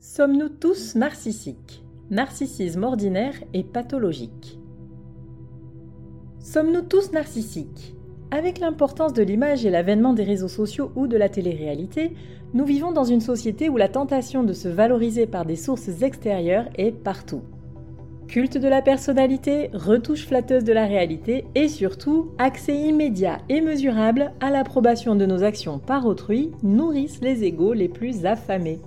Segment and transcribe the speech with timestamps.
[0.00, 1.82] Sommes-nous tous narcissiques?
[2.08, 4.56] Narcissisme ordinaire et pathologique.
[6.38, 7.96] Sommes-nous tous narcissiques?
[8.30, 12.14] Avec l'importance de l'image et l'avènement des réseaux sociaux ou de la télé-réalité,
[12.54, 16.68] nous vivons dans une société où la tentation de se valoriser par des sources extérieures
[16.76, 17.42] est partout.
[18.28, 24.32] Culte de la personnalité, retouche flatteuse de la réalité et surtout accès immédiat et mesurable
[24.38, 28.78] à l'approbation de nos actions par autrui nourrissent les égaux les plus affamés.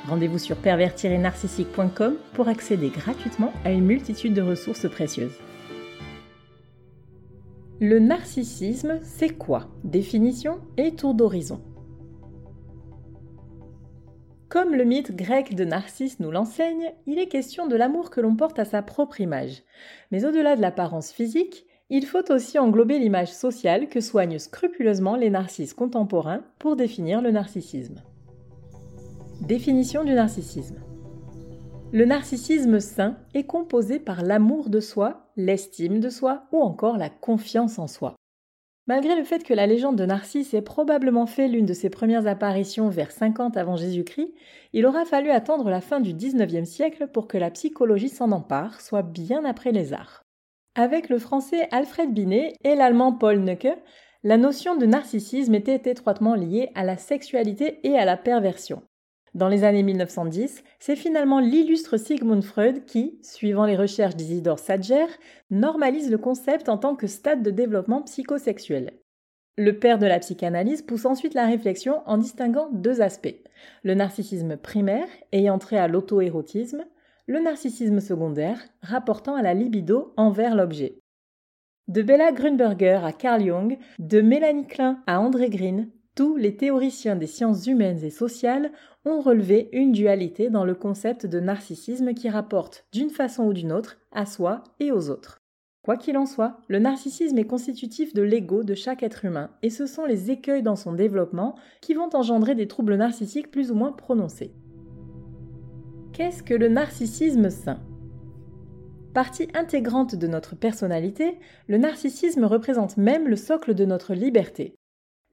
[0.09, 5.37] Rendez-vous sur pervers-narcissique.com pour accéder gratuitement à une multitude de ressources précieuses.
[7.81, 9.69] Le narcissisme, c'est quoi?
[9.83, 11.61] Définition et tour d'horizon.
[14.49, 18.35] Comme le mythe grec de Narcisse nous l'enseigne, il est question de l'amour que l'on
[18.35, 19.63] porte à sa propre image.
[20.11, 25.29] Mais au-delà de l'apparence physique, il faut aussi englober l'image sociale que soignent scrupuleusement les
[25.29, 28.03] narcisses contemporains pour définir le narcissisme.
[29.43, 30.77] Définition du narcissisme.
[31.93, 37.11] Le narcissisme sain est composé par l'amour de soi, l'estime de soi ou encore la
[37.11, 38.18] confiance en soi.
[38.89, 42.27] Malgré le fait que la légende de Narcisse ait probablement fait l'une de ses premières
[42.27, 44.33] apparitions vers 50 avant Jésus-Christ,
[44.73, 48.81] il aura fallu attendre la fin du XIXe siècle pour que la psychologie s'en empare,
[48.81, 50.23] soit bien après les arts.
[50.75, 53.77] Avec le français Alfred Binet et l'allemand Paul Neuke,
[54.23, 58.83] la notion de narcissisme était étroitement liée à la sexualité et à la perversion.
[59.35, 65.07] Dans les années 1910, c'est finalement l'illustre Sigmund Freud qui, suivant les recherches d'Isidore Sadger,
[65.51, 68.93] normalise le concept en tant que stade de développement psychosexuel.
[69.57, 73.35] Le père de la psychanalyse pousse ensuite la réflexion en distinguant deux aspects.
[73.83, 76.85] Le narcissisme primaire, ayant trait à l'auto-érotisme,
[77.27, 81.01] le narcissisme secondaire, rapportant à la libido envers l'objet.
[81.89, 87.15] De Bella Grunberger à Carl Jung, de Mélanie Klein à André Green, tous les théoriciens
[87.15, 88.73] des sciences humaines et sociales
[89.05, 93.71] ont relevé une dualité dans le concept de narcissisme qui rapporte, d'une façon ou d'une
[93.71, 95.41] autre, à soi et aux autres.
[95.85, 99.71] Quoi qu'il en soit, le narcissisme est constitutif de l'ego de chaque être humain, et
[99.71, 103.77] ce sont les écueils dans son développement qui vont engendrer des troubles narcissiques plus ou
[103.77, 104.53] moins prononcés.
[106.13, 107.79] Qu'est-ce que le narcissisme sain?
[109.15, 114.78] Partie intégrante de notre personnalité, le narcissisme représente même le socle de notre liberté.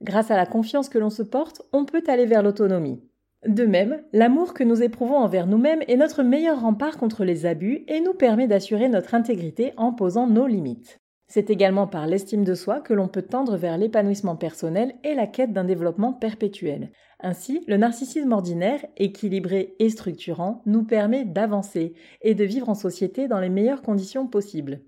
[0.02, 3.00] Grâce à la confiance que l'on se porte, on peut aller vers l'autonomie.
[3.46, 7.84] De même, l'amour que nous éprouvons envers nous-mêmes est notre meilleur rempart contre les abus
[7.88, 11.00] et nous permet d'assurer notre intégrité en posant nos limites.
[11.28, 15.26] C'est également par l'estime de soi que l'on peut tendre vers l'épanouissement personnel et la
[15.26, 16.92] quête d'un développement perpétuel.
[17.20, 23.26] Ainsi, le narcissisme ordinaire, équilibré et structurant, nous permet d'avancer et de vivre en société
[23.26, 24.82] dans les meilleures conditions possibles.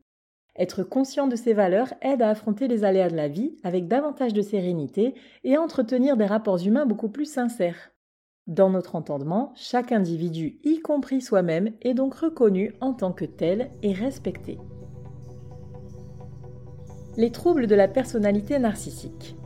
[0.58, 4.34] Être conscient de ses valeurs aide à affronter les aléas de la vie avec davantage
[4.34, 5.14] de sérénité
[5.44, 7.92] et à entretenir des rapports humains beaucoup plus sincères.
[8.48, 13.70] Dans notre entendement, chaque individu, y compris soi-même, est donc reconnu en tant que tel
[13.82, 14.58] et respecté.
[17.16, 19.36] Les troubles de la personnalité narcissique.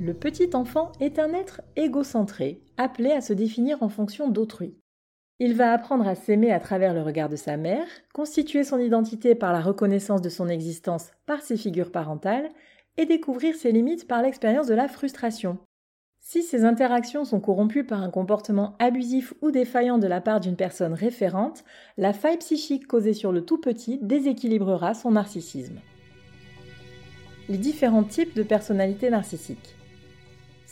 [0.00, 4.74] Le petit enfant est un être égocentré, appelé à se définir en fonction d'autrui.
[5.42, 9.34] Il va apprendre à s'aimer à travers le regard de sa mère, constituer son identité
[9.34, 12.50] par la reconnaissance de son existence par ses figures parentales
[12.98, 15.56] et découvrir ses limites par l'expérience de la frustration.
[16.20, 20.56] Si ces interactions sont corrompues par un comportement abusif ou défaillant de la part d'une
[20.56, 21.64] personne référente,
[21.96, 25.80] la faille psychique causée sur le tout petit déséquilibrera son narcissisme.
[27.48, 29.79] Les différents types de personnalités narcissiques.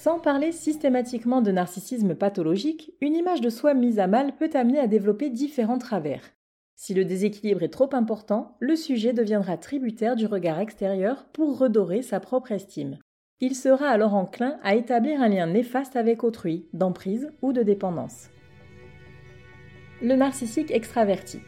[0.00, 4.79] Sans parler systématiquement de narcissisme pathologique, une image de soi mise à mal peut amener
[4.79, 6.23] à développer différents travers.
[6.77, 12.03] Si le déséquilibre est trop important, le sujet deviendra tributaire du regard extérieur pour redorer
[12.03, 12.99] sa propre estime.
[13.41, 18.29] Il sera alors enclin à établir un lien néfaste avec autrui, d'emprise ou de dépendance.
[20.00, 21.41] Le narcissique extraverti.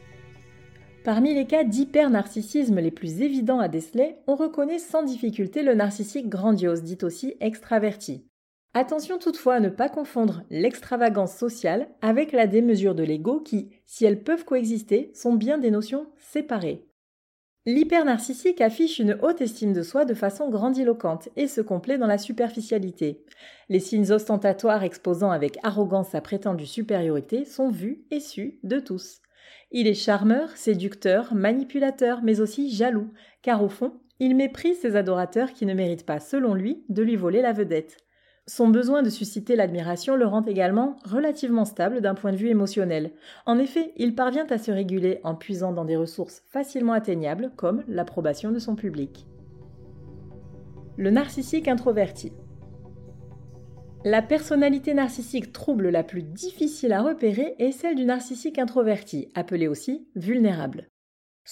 [1.04, 6.28] Parmi les cas d'hyper-narcissisme les plus évidents à déceler, on reconnaît sans difficulté le narcissique
[6.28, 8.24] grandiose, dit aussi extraverti.
[8.72, 14.04] Attention toutefois à ne pas confondre l'extravagance sociale avec la démesure de l'ego qui, si
[14.04, 16.86] elles peuvent coexister, sont bien des notions séparées.
[17.66, 22.16] L'hypernarcissique affiche une haute estime de soi de façon grandiloquente et se complaît dans la
[22.16, 23.24] superficialité.
[23.68, 29.20] Les signes ostentatoires exposant avec arrogance sa prétendue supériorité sont vus et sus de tous.
[29.72, 33.10] Il est charmeur, séducteur, manipulateur, mais aussi jaloux,
[33.42, 37.16] car au fond, il méprise ses adorateurs qui ne méritent pas, selon lui, de lui
[37.16, 37.98] voler la vedette.
[38.50, 43.12] Son besoin de susciter l'admiration le rend également relativement stable d'un point de vue émotionnel.
[43.46, 47.84] En effet, il parvient à se réguler en puisant dans des ressources facilement atteignables comme
[47.86, 49.24] l'approbation de son public.
[50.96, 52.32] Le narcissique introverti.
[54.04, 59.68] La personnalité narcissique trouble la plus difficile à repérer est celle du narcissique introverti, appelé
[59.68, 60.88] aussi vulnérable.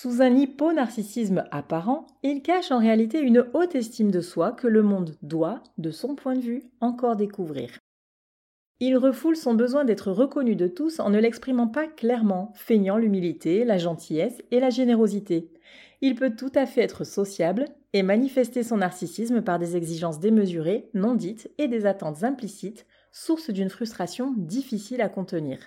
[0.00, 4.84] Sous un hyponarcissisme apparent, il cache en réalité une haute estime de soi que le
[4.84, 7.80] monde doit, de son point de vue, encore découvrir.
[8.78, 13.64] Il refoule son besoin d'être reconnu de tous en ne l'exprimant pas clairement, feignant l'humilité,
[13.64, 15.50] la gentillesse et la générosité.
[16.00, 20.90] Il peut tout à fait être sociable et manifester son narcissisme par des exigences démesurées,
[20.94, 25.58] non dites et des attentes implicites, source d'une frustration difficile à contenir.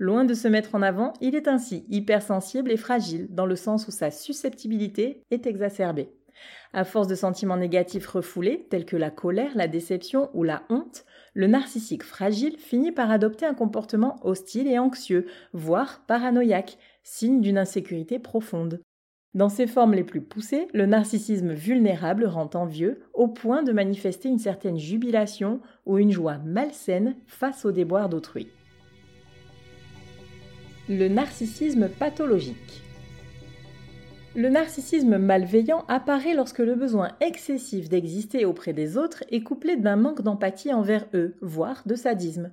[0.00, 3.86] Loin de se mettre en avant, il est ainsi hypersensible et fragile, dans le sens
[3.86, 6.08] où sa susceptibilité est exacerbée.
[6.72, 11.04] À force de sentiments négatifs refoulés, tels que la colère, la déception ou la honte,
[11.34, 17.58] le narcissique fragile finit par adopter un comportement hostile et anxieux, voire paranoïaque, signe d'une
[17.58, 18.80] insécurité profonde.
[19.34, 24.30] Dans ses formes les plus poussées, le narcissisme vulnérable rend envieux au point de manifester
[24.30, 28.48] une certaine jubilation ou une joie malsaine face aux déboires d'autrui.
[30.92, 32.82] Le narcissisme pathologique.
[34.34, 39.94] Le narcissisme malveillant apparaît lorsque le besoin excessif d'exister auprès des autres est couplé d'un
[39.94, 42.50] manque d'empathie envers eux, voire de sadisme.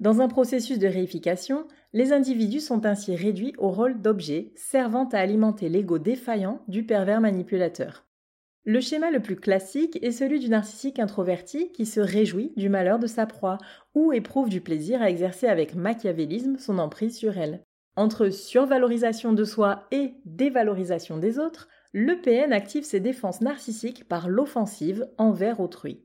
[0.00, 5.18] Dans un processus de réification, les individus sont ainsi réduits au rôle d'objet servant à
[5.18, 8.04] alimenter l'ego défaillant du pervers manipulateur.
[8.64, 12.98] Le schéma le plus classique est celui du narcissique introverti qui se réjouit du malheur
[12.98, 13.58] de sa proie
[13.94, 17.62] ou éprouve du plaisir à exercer avec machiavélisme son emprise sur elle.
[17.96, 24.28] Entre survalorisation de soi et dévalorisation des autres, le PN active ses défenses narcissiques par
[24.28, 26.04] l'offensive envers autrui.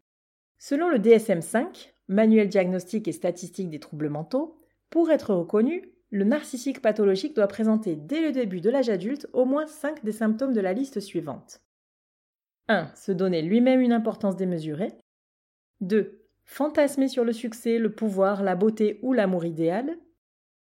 [0.58, 4.58] Selon le DSM-5, Manuel diagnostique et statistique des troubles mentaux,
[4.90, 9.46] pour être reconnu, le narcissique pathologique doit présenter dès le début de l'âge adulte au
[9.46, 11.62] moins 5 des symptômes de la liste suivante.
[12.68, 12.94] 1.
[12.96, 14.94] Se donner lui-même une importance démesurée.
[15.82, 16.22] 2.
[16.44, 19.98] Fantasmer sur le succès, le pouvoir, la beauté ou l'amour idéal.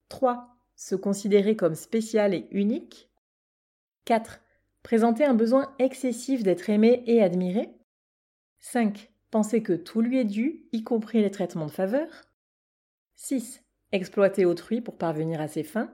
[0.09, 3.11] 3 se considérer comme spécial et unique.
[4.05, 4.41] 4.
[4.85, 7.69] Présenter un besoin excessif d'être aimé et admiré.
[8.61, 9.11] 5.
[9.33, 12.07] Penser que tout lui est dû, y compris les traitements de faveur.
[13.17, 13.65] 6.
[13.91, 15.93] Exploiter autrui pour parvenir à ses fins.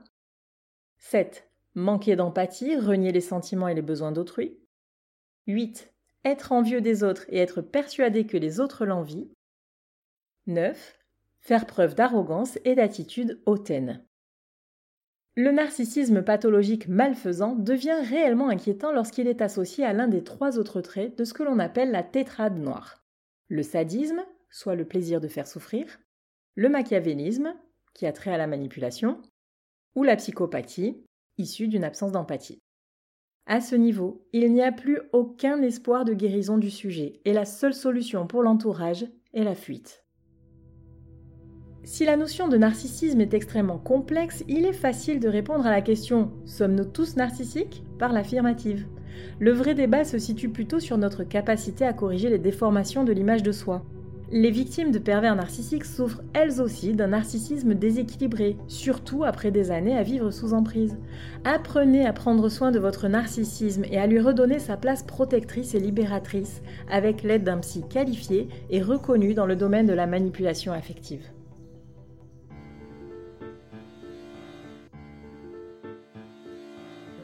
[0.99, 1.49] 7.
[1.73, 4.59] Manquer d'empathie, renier les sentiments et les besoins d'autrui.
[5.47, 5.91] 8.
[6.25, 9.27] Être envieux des autres et être persuadé que les autres l'envient.
[10.45, 10.99] 9.
[11.39, 14.05] Faire preuve d'arrogance et d'attitude hautaine.
[15.37, 20.79] Le narcissisme pathologique malfaisant devient réellement inquiétant lorsqu'il est associé à l'un des trois autres
[20.79, 23.03] traits de ce que l'on appelle la tétrade noire.
[23.49, 25.99] Le sadisme, soit le plaisir de faire souffrir,
[26.55, 27.53] le machiavélisme,
[27.93, 29.21] qui a trait à la manipulation,
[29.95, 31.03] ou la psychopathie,
[31.37, 32.61] issue d'une absence d'empathie.
[33.45, 37.43] À ce niveau, il n'y a plus aucun espoir de guérison du sujet, et la
[37.43, 40.04] seule solution pour l'entourage est la fuite.
[41.85, 45.81] Si la notion de narcissisme est extrêmement complexe, il est facile de répondre à la
[45.81, 47.83] question Sommes-nous tous narcissiques?
[47.99, 48.87] par l'affirmative.
[49.39, 53.43] Le vrai débat se situe plutôt sur notre capacité à corriger les déformations de l'image
[53.43, 53.83] de soi.
[54.31, 59.95] Les victimes de pervers narcissiques souffrent elles aussi d'un narcissisme déséquilibré, surtout après des années
[59.95, 60.97] à vivre sous emprise.
[61.43, 65.79] Apprenez à prendre soin de votre narcissisme et à lui redonner sa place protectrice et
[65.79, 71.34] libératrice avec l'aide d'un psy qualifié et reconnu dans le domaine de la manipulation affective.